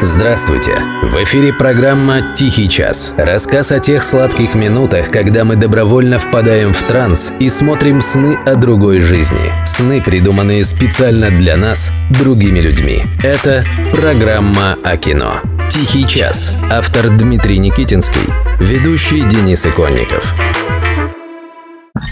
Здравствуйте! 0.00 0.76
В 1.02 1.24
эфире 1.24 1.52
программа 1.52 2.34
«Тихий 2.36 2.68
час». 2.68 3.12
Рассказ 3.16 3.72
о 3.72 3.80
тех 3.80 4.04
сладких 4.04 4.54
минутах, 4.54 5.10
когда 5.10 5.44
мы 5.44 5.56
добровольно 5.56 6.20
впадаем 6.20 6.72
в 6.72 6.80
транс 6.84 7.32
и 7.40 7.48
смотрим 7.48 8.00
сны 8.00 8.38
о 8.46 8.54
другой 8.54 9.00
жизни. 9.00 9.52
Сны, 9.66 10.00
придуманные 10.00 10.62
специально 10.62 11.30
для 11.30 11.56
нас, 11.56 11.90
другими 12.10 12.60
людьми. 12.60 13.02
Это 13.24 13.64
программа 13.92 14.78
о 14.84 14.96
кино. 14.96 15.34
«Тихий 15.68 16.06
час». 16.06 16.56
Автор 16.70 17.08
Дмитрий 17.10 17.58
Никитинский. 17.58 18.32
Ведущий 18.60 19.22
Денис 19.22 19.66
Иконников. 19.66 20.32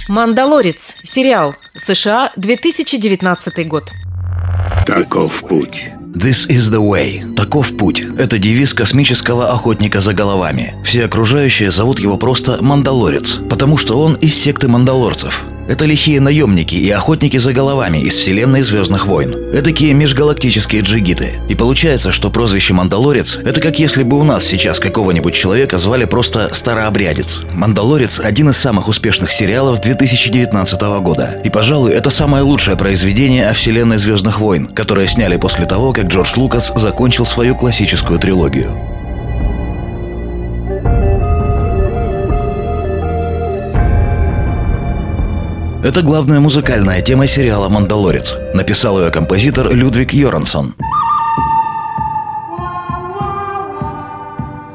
«Мандалорец»– 0.09 0.97
сериал. 1.05 1.55
США, 1.77 2.33
2019 2.35 3.69
год. 3.69 3.93
Таков 4.85 5.45
путь. 5.45 5.91
This 6.17 6.49
is 6.49 6.71
the 6.71 6.81
way. 6.81 7.35
Таков 7.35 7.77
путь. 7.77 8.03
Это 8.17 8.39
девиз 8.39 8.73
космического 8.73 9.53
охотника 9.53 10.01
за 10.01 10.15
головами. 10.15 10.75
Все 10.83 11.05
окружающие 11.05 11.71
зовут 11.71 11.99
его 11.99 12.17
просто 12.17 12.57
Мандалорец, 12.63 13.39
потому 13.51 13.77
что 13.77 14.01
он 14.01 14.15
из 14.15 14.35
секты 14.35 14.67
мандалорцев. 14.67 15.45
Это 15.69 15.85
лихие 15.85 16.21
наемники 16.21 16.77
и 16.77 16.91
охотники 16.91 17.39
за 17.39 17.53
головами 17.53 17.99
из 17.99 18.17
вселенной 18.17 18.63
Звездных 18.63 19.07
войн. 19.07 19.35
Эдакие 19.53 19.95
межгалактические 19.95 20.83
джигиты. 20.83 21.41
И 21.49 21.57
получается, 21.57 22.13
что 22.13 22.31
прозвище 22.31 22.73
Мандалорец– 22.73 23.39
это 23.45 23.61
как 23.61 23.81
если 23.81 24.05
бы 24.05 24.19
у 24.19 24.23
нас 24.23 24.45
сейчас 24.45 24.79
какого-нибудь 24.79 25.35
человека 25.35 25.79
звали 25.79 26.05
просто 26.05 26.55
Старообрядец. 26.55 27.43
Мандалорец– 27.53 28.21
один 28.25 28.51
из 28.51 28.57
самых 28.57 28.87
успешных 28.87 29.33
сериалов 29.33 29.81
2019 29.81 30.81
года. 31.01 31.41
И, 31.45 31.51
пожалуй, 31.51 31.93
это 31.93 32.11
самое 32.11 32.45
лучшее 32.45 32.77
произведение 32.77 33.49
о 33.49 33.53
вселенной 33.53 33.99
Звездных 33.99 34.39
войн, 34.39 34.69
которое 34.69 35.09
сняли 35.09 35.37
после 35.37 35.67
того, 35.67 35.93
как 35.93 36.07
Джордж 36.07 36.33
Лукас 36.37 36.73
закончил 36.77 37.27
свою 37.27 37.57
классическую 37.57 38.21
трилогию. 38.21 38.96
Это 45.87 46.03
главная 46.03 46.41
музыкальная 46.41 47.01
тема 47.01 47.29
сериала 47.29 47.69
«Мандалорец». 47.69 48.37
Написал 48.55 49.01
ее 49.01 49.13
композитор 49.13 49.73
Людвиг 49.73 50.13
Йорансон. 50.13 50.75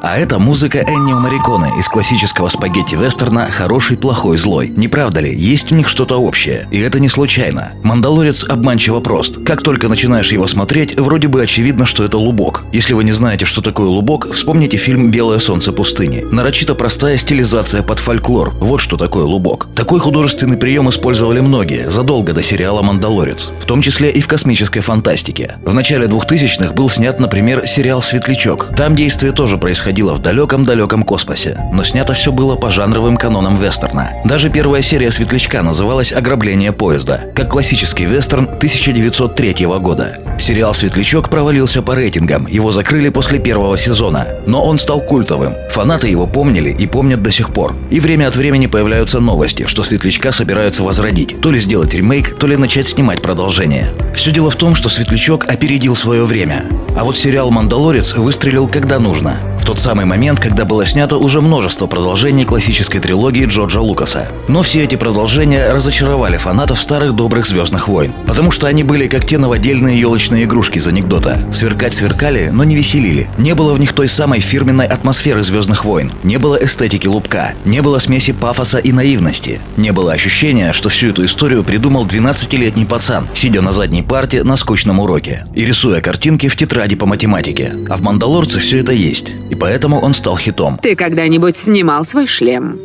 А 0.03 0.17
это 0.17 0.39
музыка 0.39 0.79
Эннио 0.79 1.19
Мариконе 1.19 1.73
из 1.77 1.87
классического 1.87 2.49
спагетти-вестерна 2.49 3.51
«Хороший, 3.51 3.97
плохой, 3.97 4.35
злой». 4.35 4.69
Не 4.69 4.87
правда 4.87 5.19
ли? 5.19 5.31
Есть 5.31 5.71
у 5.71 5.75
них 5.75 5.87
что-то 5.87 6.17
общее. 6.17 6.67
И 6.71 6.79
это 6.79 6.99
не 6.99 7.07
случайно. 7.07 7.73
«Мандалорец» 7.83 8.43
обманчиво 8.43 8.99
прост. 8.99 9.37
Как 9.45 9.61
только 9.61 9.89
начинаешь 9.89 10.31
его 10.31 10.47
смотреть, 10.47 10.99
вроде 10.99 11.27
бы 11.27 11.43
очевидно, 11.43 11.85
что 11.85 12.03
это 12.03 12.17
лубок. 12.17 12.63
Если 12.73 12.95
вы 12.95 13.03
не 13.03 13.11
знаете, 13.11 13.45
что 13.45 13.61
такое 13.61 13.89
лубок, 13.89 14.33
вспомните 14.33 14.77
фильм 14.77 15.11
«Белое 15.11 15.37
солнце 15.37 15.71
пустыни». 15.71 16.25
Нарочито 16.31 16.73
простая 16.73 17.17
стилизация 17.17 17.83
под 17.83 17.99
фольклор. 17.99 18.55
Вот 18.59 18.81
что 18.81 18.97
такое 18.97 19.25
лубок. 19.25 19.67
Такой 19.75 19.99
художественный 19.99 20.57
прием 20.57 20.89
использовали 20.89 21.41
многие, 21.41 21.91
задолго 21.91 22.33
до 22.33 22.41
сериала 22.41 22.81
«Мандалорец». 22.81 23.51
В 23.59 23.65
том 23.65 23.83
числе 23.83 24.09
и 24.09 24.19
в 24.19 24.27
космической 24.27 24.79
фантастике. 24.79 25.57
В 25.63 25.75
начале 25.75 26.07
2000-х 26.07 26.73
был 26.73 26.89
снят, 26.89 27.19
например, 27.19 27.67
сериал 27.67 28.01
«Светлячок». 28.01 28.75
Там 28.75 28.95
действие 28.95 29.31
тоже 29.31 29.59
происходило 29.59 29.90
происходило 29.91 30.13
в 30.13 30.21
далеком-далеком 30.21 31.03
космосе, 31.03 31.57
но 31.73 31.83
снято 31.83 32.13
все 32.13 32.31
было 32.31 32.55
по 32.55 32.69
жанровым 32.69 33.17
канонам 33.17 33.57
вестерна. 33.57 34.11
Даже 34.23 34.49
первая 34.49 34.81
серия 34.81 35.11
«Светлячка» 35.11 35.61
называлась 35.63 36.13
«Ограбление 36.13 36.71
поезда», 36.71 37.25
как 37.35 37.49
классический 37.49 38.05
вестерн 38.05 38.45
1903 38.45 39.65
года. 39.81 40.17
Сериал 40.39 40.73
«Светлячок» 40.73 41.29
провалился 41.29 41.81
по 41.81 41.93
рейтингам, 41.93 42.47
его 42.47 42.71
закрыли 42.71 43.09
после 43.09 43.39
первого 43.39 43.77
сезона, 43.77 44.27
но 44.47 44.63
он 44.63 44.79
стал 44.79 45.01
культовым. 45.01 45.55
Фанаты 45.71 46.07
его 46.07 46.25
помнили 46.25 46.69
и 46.69 46.87
помнят 46.87 47.21
до 47.21 47.31
сих 47.31 47.53
пор. 47.53 47.75
И 47.91 47.99
время 47.99 48.29
от 48.29 48.37
времени 48.37 48.67
появляются 48.67 49.19
новости, 49.19 49.65
что 49.67 49.83
«Светлячка» 49.83 50.31
собираются 50.31 50.83
возродить, 50.83 51.41
то 51.41 51.51
ли 51.51 51.59
сделать 51.59 51.93
ремейк, 51.93 52.37
то 52.39 52.47
ли 52.47 52.55
начать 52.55 52.87
снимать 52.87 53.21
продолжение. 53.21 53.91
Все 54.15 54.31
дело 54.31 54.49
в 54.49 54.55
том, 54.55 54.73
что 54.73 54.87
«Светлячок» 54.87 55.49
опередил 55.49 55.97
свое 55.97 56.23
время. 56.23 56.65
А 56.95 57.03
вот 57.03 57.17
сериал 57.17 57.51
«Мандалорец» 57.51 58.15
выстрелил 58.15 58.69
когда 58.69 58.97
нужно. 58.99 59.37
В 59.61 59.63
тот 59.63 59.77
самый 59.77 60.05
момент, 60.05 60.39
когда 60.39 60.65
было 60.65 60.87
снято 60.87 61.17
уже 61.17 61.39
множество 61.39 61.85
продолжений 61.85 62.45
классической 62.45 62.99
трилогии 62.99 63.45
Джорджа 63.45 63.79
Лукаса. 63.79 64.27
Но 64.47 64.63
все 64.63 64.83
эти 64.83 64.95
продолжения 64.95 65.71
разочаровали 65.71 66.37
фанатов 66.37 66.79
старых 66.79 67.13
добрых 67.13 67.45
«Звездных 67.45 67.87
войн», 67.87 68.11
потому 68.27 68.49
что 68.49 68.65
они 68.65 68.83
были 68.83 69.07
как 69.07 69.23
те 69.23 69.37
новодельные 69.37 69.99
елочные 69.99 70.45
игрушки 70.45 70.79
из 70.79 70.87
анекдота. 70.87 71.47
Сверкать 71.53 71.93
сверкали, 71.93 72.49
но 72.51 72.63
не 72.63 72.75
веселили. 72.75 73.29
Не 73.37 73.53
было 73.53 73.75
в 73.75 73.79
них 73.79 73.93
той 73.93 74.07
самой 74.07 74.39
фирменной 74.39 74.87
атмосферы 74.87 75.43
«Звездных 75.43 75.85
войн», 75.85 76.11
не 76.23 76.37
было 76.37 76.55
эстетики 76.55 77.05
лупка, 77.05 77.53
не 77.63 77.83
было 77.83 77.99
смеси 77.99 78.33
пафоса 78.33 78.79
и 78.79 78.91
наивности, 78.91 79.61
не 79.77 79.91
было 79.91 80.11
ощущения, 80.13 80.73
что 80.73 80.89
всю 80.89 81.09
эту 81.09 81.23
историю 81.23 81.63
придумал 81.63 82.07
12-летний 82.07 82.85
пацан, 82.85 83.27
сидя 83.35 83.61
на 83.61 83.71
задней 83.71 84.01
парте 84.01 84.43
на 84.43 84.57
скучном 84.57 84.99
уроке 84.99 85.45
и 85.53 85.63
рисуя 85.63 86.01
картинки 86.01 86.47
в 86.47 86.55
тетради 86.55 86.95
по 86.95 87.05
математике. 87.05 87.75
А 87.87 87.95
в 87.95 88.01
«Мандалорце» 88.01 88.59
все 88.59 88.79
это 88.79 88.91
есть 88.91 89.33
и 89.51 89.55
поэтому 89.55 89.99
он 89.99 90.13
стал 90.13 90.37
хитом. 90.37 90.79
Ты 90.81 90.95
когда-нибудь 90.95 91.57
снимал 91.57 92.05
свой 92.05 92.25
шлем? 92.25 92.79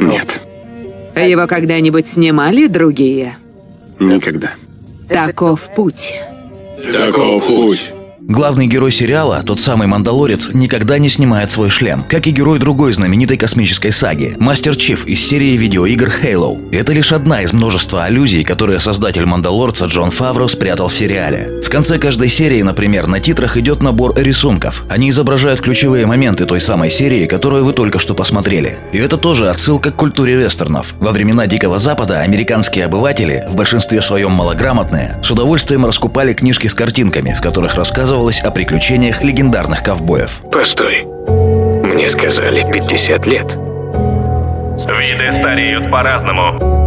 Нет, 0.00 0.40
Его 1.14 1.46
когда-нибудь 1.46 2.06
снимали 2.08 2.66
другие? 2.68 3.36
никогда. 3.98 4.52
Таков 5.08 5.68
путь. 5.76 6.14
Таков 6.92 7.46
путь. 7.46 7.92
Главный 8.20 8.66
герой 8.68 8.92
сериала, 8.92 9.42
тот 9.44 9.58
самый 9.58 9.88
Мандалорец, 9.88 10.50
никогда 10.54 10.98
не 10.98 11.08
снимает 11.08 11.50
свой 11.50 11.70
шлем, 11.70 12.04
как 12.08 12.26
и 12.28 12.30
герой 12.30 12.60
другой 12.60 12.92
знаменитой 12.92 13.36
космической 13.36 13.90
саги– 13.90 14.36
Мастер 14.38 14.76
Чиф 14.76 15.06
из 15.06 15.20
серии 15.20 15.56
видеоигр 15.56 16.10
Halo. 16.22 16.72
Это 16.72 16.92
лишь 16.92 17.12
одна 17.12 17.42
из 17.42 17.52
множества 17.52 18.04
аллюзий, 18.04 18.44
которые 18.44 18.78
создатель 18.78 19.26
Мандалорца 19.26 19.86
Джон 19.86 20.12
Фавро 20.12 20.46
спрятал 20.46 20.86
в 20.88 20.94
сериале. 20.94 21.60
Конце 21.72 21.98
каждой 21.98 22.28
серии, 22.28 22.60
например, 22.60 23.06
на 23.06 23.18
титрах 23.18 23.56
идет 23.56 23.82
набор 23.82 24.12
рисунков. 24.14 24.84
Они 24.90 25.08
изображают 25.08 25.62
ключевые 25.62 26.04
моменты 26.04 26.44
той 26.44 26.60
самой 26.60 26.90
серии, 26.90 27.24
которую 27.24 27.64
вы 27.64 27.72
только 27.72 27.98
что 27.98 28.12
посмотрели. 28.12 28.78
И 28.92 28.98
это 28.98 29.16
тоже 29.16 29.48
отсылка 29.48 29.90
к 29.90 29.96
культуре 29.96 30.34
вестернов. 30.34 30.92
Во 31.00 31.12
времена 31.12 31.46
Дикого 31.46 31.78
Запада 31.78 32.20
американские 32.20 32.84
обыватели, 32.84 33.46
в 33.48 33.56
большинстве 33.56 34.02
своем 34.02 34.32
малограмотные, 34.32 35.16
с 35.22 35.30
удовольствием 35.30 35.86
раскупали 35.86 36.34
книжки 36.34 36.66
с 36.66 36.74
картинками, 36.74 37.32
в 37.32 37.40
которых 37.40 37.74
рассказывалось 37.74 38.42
о 38.42 38.50
приключениях 38.50 39.22
легендарных 39.22 39.82
ковбоев. 39.82 40.42
Постой. 40.52 41.06
Мне 41.06 42.10
сказали 42.10 42.70
50 42.70 43.26
лет. 43.26 43.56
Виды 45.00 45.32
стареют 45.32 45.90
по-разному. 45.90 46.81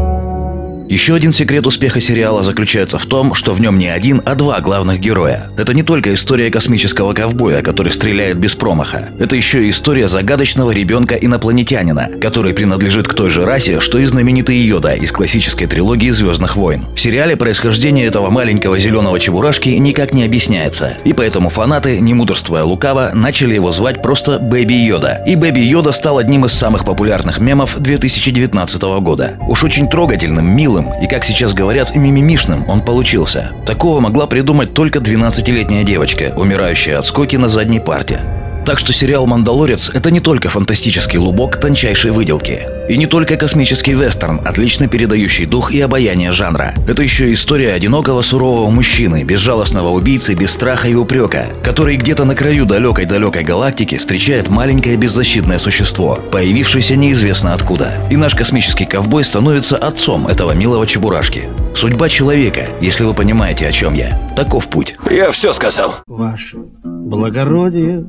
Еще 0.87 1.15
один 1.15 1.31
секрет 1.31 1.65
успеха 1.65 1.99
сериала 1.99 2.43
заключается 2.43 2.99
в 2.99 3.05
том, 3.07 3.33
что 3.33 3.53
в 3.53 3.59
нем 3.59 3.79
не 3.79 3.87
один, 3.87 4.21
а 4.23 4.35
два 4.35 4.59
главных 4.61 4.99
героя. 4.99 5.49
Это 5.57 5.73
не 5.73 5.81
только 5.81 6.13
история 6.13 6.51
космического 6.51 7.13
ковбоя, 7.13 7.63
который 7.63 7.91
стреляет 7.91 8.37
без 8.37 8.53
промаха. 8.53 9.09
Это 9.17 9.35
еще 9.35 9.65
и 9.65 9.71
история 9.71 10.07
загадочного 10.07 10.69
ребенка-инопланетянина, 10.71 12.11
который 12.21 12.53
принадлежит 12.53 13.07
к 13.07 13.15
той 13.15 13.31
же 13.31 13.45
расе, 13.45 13.79
что 13.79 13.97
и 13.97 14.05
знаменитый 14.05 14.57
Йода 14.57 14.93
из 14.93 15.11
классической 15.11 15.65
трилогии 15.65 16.11
«Звездных 16.11 16.55
войн». 16.55 16.85
В 16.95 16.99
сериале 16.99 17.35
происхождение 17.35 18.05
этого 18.05 18.29
маленького 18.29 18.77
зеленого 18.77 19.19
чебурашки 19.19 19.69
никак 19.69 20.13
не 20.13 20.23
объясняется, 20.23 20.97
и 21.03 21.13
поэтому 21.13 21.49
фанаты, 21.49 21.99
не 21.99 22.13
мудрствуя 22.13 22.63
лукаво, 22.63 23.09
начали 23.15 23.55
его 23.55 23.71
звать 23.71 24.03
просто 24.03 24.37
Бэби 24.37 24.73
Йода. 24.73 25.23
И 25.25 25.35
Бэби 25.35 25.61
Йода 25.61 25.91
стал 25.91 26.19
одним 26.19 26.45
из 26.45 26.51
самых 26.51 26.85
популярных 26.85 27.39
мемов 27.39 27.75
2019 27.79 28.81
года. 29.01 29.33
Уж 29.47 29.63
очень 29.63 29.89
трогательным, 29.89 30.47
милым 30.55 30.74
и, 31.01 31.07
как 31.07 31.23
сейчас 31.23 31.53
говорят, 31.53 31.95
мимимишным 31.95 32.67
он 32.69 32.81
получился. 32.81 33.51
Такого 33.65 33.99
могла 33.99 34.27
придумать 34.27 34.73
только 34.73 34.99
12-летняя 34.99 35.83
девочка, 35.83 36.33
умирающая 36.35 36.97
от 36.99 37.05
скоки 37.05 37.35
на 37.35 37.47
задней 37.47 37.79
парте. 37.79 38.21
Так 38.65 38.79
что 38.79 38.93
сериал 38.93 39.27
«Мандалорец»— 39.27 39.91
это 39.93 40.09
не 40.09 40.19
только 40.19 40.49
фантастический 40.49 41.19
лубок 41.19 41.59
тончайшей 41.59 42.09
выделки. 42.09 42.67
И 42.89 42.97
не 42.97 43.05
только 43.05 43.37
космический 43.37 43.93
вестерн, 43.93 44.41
отлично 44.43 44.87
передающий 44.87 45.45
дух 45.45 45.71
и 45.71 45.79
обаяние 45.79 46.31
жанра. 46.31 46.73
Это 46.87 47.03
еще 47.03 47.29
и 47.29 47.33
история 47.33 47.73
одинокого 47.73 48.23
сурового 48.23 48.71
мужчины, 48.71 49.23
безжалостного 49.23 49.89
убийцы 49.89 50.33
без 50.33 50.51
страха 50.51 50.87
и 50.87 50.95
упрека, 50.95 51.45
который 51.63 51.95
где-то 51.95 52.25
на 52.25 52.33
краю 52.33 52.65
далекой-далекой 52.65 53.43
галактики 53.43 53.99
встречает 53.99 54.49
маленькое 54.49 54.97
беззащитное 54.97 55.59
существо, 55.59 56.19
появившееся 56.31 56.95
неизвестно 56.95 57.53
откуда. 57.53 57.91
И 58.09 58.17
наш 58.17 58.33
космический 58.33 58.85
ковбой 58.85 59.25
становится 59.25 59.77
отцом 59.77 60.27
этого 60.27 60.53
милого 60.53 60.87
чебурашки. 60.87 61.49
Судьба 61.75 62.09
человека, 62.09 62.69
если 62.81 63.03
вы 63.03 63.13
понимаете, 63.13 63.67
о 63.67 63.71
чем 63.71 63.93
я. 63.93 64.19
Таков 64.35 64.69
путь. 64.69 64.95
Я 65.11 65.31
все 65.31 65.53
сказал. 65.53 65.97
Ваше 66.07 66.57
благородие, 67.05 68.05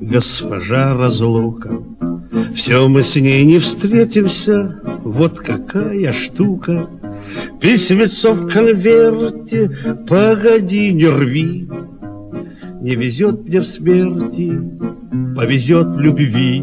госпожа 0.00 0.94
разлука. 0.94 1.78
Все 2.54 2.88
мы 2.88 3.02
с 3.02 3.16
ней 3.16 3.44
не 3.44 3.58
встретимся, 3.58 4.80
вот 5.04 5.38
какая 5.38 6.12
штука. 6.12 6.88
Письмецо 7.60 8.32
в 8.32 8.48
конверте, 8.48 9.70
погоди, 10.08 10.92
не 10.92 11.08
рви. 11.08 11.68
Не 12.80 12.94
везет 12.94 13.44
мне 13.44 13.60
в 13.60 13.66
смерти, 13.66 14.60
повезет 15.36 15.88
в 15.88 15.98
любви. 15.98 16.62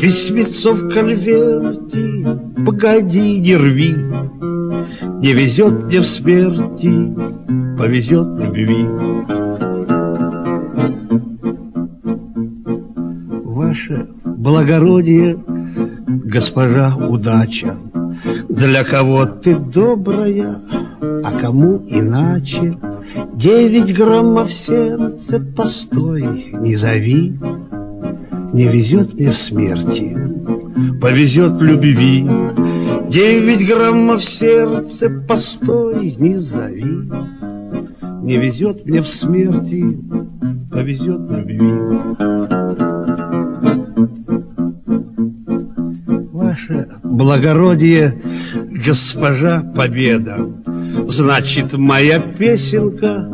Письмецо 0.00 0.72
в 0.72 0.88
конверте, 0.88 2.40
погоди, 2.64 3.38
не 3.38 3.56
рви. 3.56 3.94
Не 5.22 5.32
везет 5.32 5.84
мне 5.84 6.00
в 6.00 6.06
смерти, 6.06 6.90
повезет 7.78 8.26
в 8.26 8.38
любви. 8.38 9.41
Ваше 13.72 14.06
благородие, 14.26 15.38
госпожа 16.06 16.94
удача, 16.94 17.78
Для 18.50 18.84
кого 18.84 19.24
ты 19.24 19.56
добрая, 19.56 20.56
а 21.00 21.32
кому 21.40 21.82
иначе. 21.88 22.76
Девять 23.34 23.96
граммов 23.96 24.52
сердце, 24.52 25.40
постой, 25.40 26.50
не 26.52 26.76
зови. 26.76 27.32
Не 28.52 28.68
везет 28.68 29.14
мне 29.14 29.30
в 29.30 29.36
смерти, 29.36 30.18
повезет 31.00 31.52
в 31.52 31.62
любви. 31.62 32.28
Девять 33.08 33.66
граммов 33.66 34.22
сердце, 34.22 35.08
постой, 35.26 36.14
не 36.18 36.36
зови. 36.36 37.10
Не 38.22 38.36
везет 38.36 38.84
мне 38.84 39.00
в 39.00 39.08
смерти, 39.08 39.98
повезет 40.70 41.20
в 41.20 41.34
любви. 41.34 42.61
Благородие, 47.12 48.20
госпожа 48.86 49.62
Победа, 49.74 50.48
Значит, 51.06 51.72
моя 51.74 52.20
песенка 52.20 53.28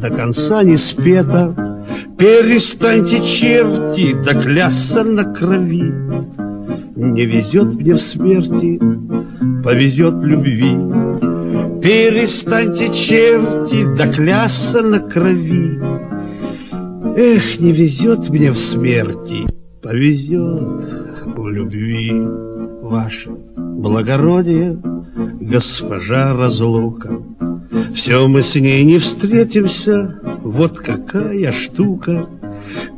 до 0.00 0.10
конца 0.10 0.62
не 0.62 0.76
спета. 0.76 1.84
Перестаньте, 2.18 3.24
черти, 3.24 4.14
доклясться 4.22 5.04
на 5.04 5.24
крови. 5.24 5.92
Не 6.96 7.26
везет 7.26 7.74
мне 7.74 7.94
в 7.94 8.00
смерти, 8.00 8.80
повезет 9.62 10.14
любви. 10.22 10.74
Перестаньте, 11.82 12.92
черти, 12.92 13.84
доклясться 13.96 14.82
на 14.82 14.98
крови. 14.98 15.78
Эх, 17.16 17.60
не 17.60 17.72
везет 17.72 18.28
мне 18.30 18.50
в 18.50 18.58
смерти, 18.58 19.46
повезет 19.82 20.94
в 21.24 21.48
любви. 21.48 22.12
Ваше 22.88 23.28
благородие, 23.56 24.78
госпожа 25.42 26.32
разлука. 26.32 27.18
Все 27.94 28.26
мы 28.26 28.40
с 28.40 28.54
ней 28.54 28.82
не 28.82 28.96
встретимся, 28.96 30.18
вот 30.42 30.78
какая 30.78 31.52
штука. 31.52 32.26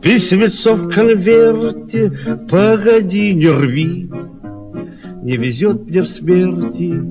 Письмецо 0.01 0.75
в 0.75 0.89
конверте, 0.91 2.13
погоди, 2.49 3.35
не 3.35 3.51
рви. 3.51 4.09
Не 5.25 5.37
везет 5.37 5.85
мне 5.89 6.03
в 6.03 6.09
смерти, 6.09 7.03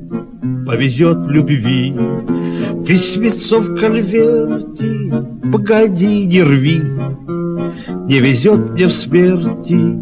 повезет 0.66 1.18
в 1.18 1.30
любви. 1.30 1.94
Письмецо 2.88 3.60
в 3.60 3.76
конверте, 3.76 5.26
погоди, 5.52 6.26
не 6.28 6.44
рви. 6.44 6.82
Не 8.08 8.20
везет 8.22 8.70
мне 8.70 8.88
в 8.88 8.94
смерти, 8.94 10.02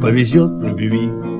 повезет 0.00 0.50
в 0.50 0.62
любви. 0.62 1.35